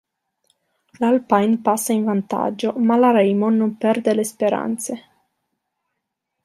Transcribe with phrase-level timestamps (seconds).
[0.97, 5.07] L'Alpine passa in vantaggio, ma la Raimon non perde le speranze.